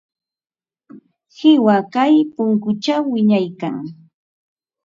[1.35, 3.75] Qiwa kay punkućhaw wiñaykan.